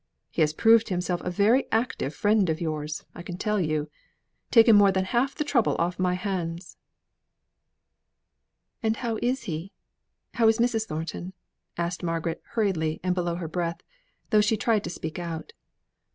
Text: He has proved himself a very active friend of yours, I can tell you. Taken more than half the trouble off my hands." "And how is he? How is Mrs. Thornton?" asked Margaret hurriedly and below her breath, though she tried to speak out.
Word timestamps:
He 0.31 0.41
has 0.41 0.51
proved 0.51 0.89
himself 0.89 1.21
a 1.21 1.29
very 1.29 1.67
active 1.71 2.15
friend 2.15 2.49
of 2.49 2.59
yours, 2.59 3.05
I 3.13 3.21
can 3.21 3.37
tell 3.37 3.59
you. 3.61 3.87
Taken 4.49 4.75
more 4.75 4.91
than 4.91 5.05
half 5.05 5.35
the 5.35 5.43
trouble 5.43 5.75
off 5.77 5.99
my 5.99 6.15
hands." 6.15 6.75
"And 8.81 8.97
how 8.97 9.19
is 9.21 9.43
he? 9.43 9.73
How 10.33 10.47
is 10.47 10.57
Mrs. 10.57 10.87
Thornton?" 10.87 11.33
asked 11.77 12.01
Margaret 12.01 12.41
hurriedly 12.53 12.99
and 13.03 13.13
below 13.13 13.35
her 13.35 13.47
breath, 13.47 13.81
though 14.31 14.41
she 14.41 14.57
tried 14.57 14.83
to 14.85 14.89
speak 14.89 15.19
out. 15.19 15.53